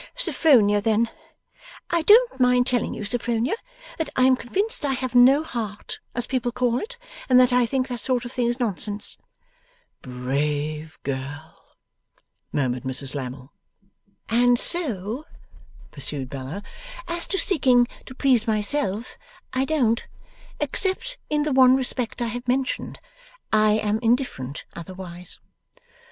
[0.17, 1.11] Sophronia then
[1.91, 3.53] I don't mind telling you, Sophronia,
[3.99, 6.97] that I am convinced I have no heart, as people call it;
[7.29, 9.15] and that I think that sort of thing is nonsense.'
[10.01, 11.75] 'Brave girl!'
[12.51, 13.53] murmured Mrs Lammle.
[14.27, 15.25] 'And so,'
[15.91, 16.63] pursued Bella,
[17.07, 19.19] 'as to seeking to please myself,
[19.53, 20.03] I don't;
[20.59, 22.99] except in the one respect I have mentioned.
[23.53, 25.37] I am indifferent otherwise.